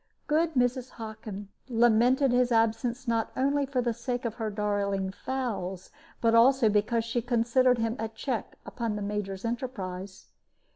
Good 0.25 0.55
Mrs. 0.55 0.89
Hockin 0.93 1.49
lamented 1.69 2.31
his 2.31 2.51
absence 2.51 3.07
not 3.07 3.31
only 3.37 3.67
for 3.67 3.83
the 3.83 3.93
sake 3.93 4.25
of 4.25 4.33
her 4.41 4.49
darling 4.49 5.11
fowls, 5.11 5.91
but 6.21 6.33
also 6.33 6.69
because 6.69 7.05
she 7.05 7.21
considered 7.21 7.77
him 7.77 7.95
a 7.99 8.07
check 8.07 8.55
upon 8.65 8.95
the 8.95 9.03
Major's 9.03 9.45
enterprise. 9.45 10.29